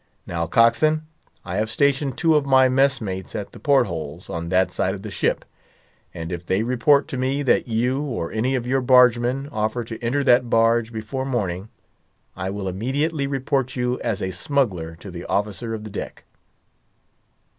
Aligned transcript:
Now, 0.25 0.47
cockswain, 0.47 1.01
I 1.45 1.57
have 1.57 1.69
stationed 1.69 2.17
two 2.17 2.33
of 2.33 2.43
my 2.47 2.67
mess 2.69 3.01
mates 3.01 3.35
at 3.35 3.51
the 3.51 3.59
port 3.59 3.85
holes, 3.85 4.31
on 4.31 4.49
that 4.49 4.71
side 4.71 4.95
of 4.95 5.03
the 5.03 5.11
ship; 5.11 5.45
and 6.11 6.31
if 6.31 6.43
they 6.43 6.63
report 6.63 7.07
to 7.09 7.17
me 7.17 7.43
that 7.43 7.67
you, 7.67 8.01
or 8.01 8.31
any 8.31 8.55
of 8.55 8.65
your 8.65 8.81
bargemen, 8.81 9.47
offer 9.51 9.83
to 9.83 10.03
enter 10.03 10.23
that 10.23 10.49
barge 10.49 10.91
before 10.91 11.23
morning, 11.23 11.69
I 12.35 12.49
will 12.49 12.67
immediately 12.67 13.27
report 13.27 13.75
you 13.75 14.01
as 14.03 14.23
a 14.23 14.31
smuggler 14.31 14.95
to 15.01 15.11
the 15.11 15.25
officer 15.25 15.71
of 15.75 15.83
the 15.83 15.91
deck." 15.91 16.23